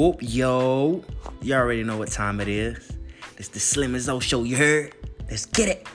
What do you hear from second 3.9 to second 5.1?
and Zo show, you heard?